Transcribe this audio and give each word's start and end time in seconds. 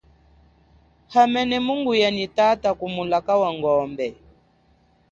Hamene 1.13 1.57
mungu 1.65 1.91
ya 2.01 2.09
nyi 2.15 2.25
tata 2.37 2.69
ku 2.79 2.85
mulaka 2.95 3.33
wa 3.41 3.49
ngombe. 3.57 4.07